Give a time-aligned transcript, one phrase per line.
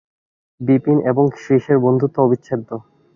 [0.61, 2.69] বিপিন এবং শ্রীশের বন্ধুত্ব অবিচ্ছেদ্য।